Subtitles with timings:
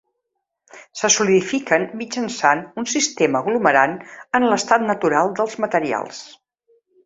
[1.01, 3.95] Se solidifiquen mitjançant un sistema aglomerant
[4.41, 6.27] en l'estat natural dels materials.